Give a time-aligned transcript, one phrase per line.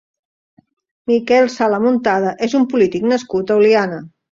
[1.11, 4.05] Miquel Sala Muntada és un polític nascut a Oliana.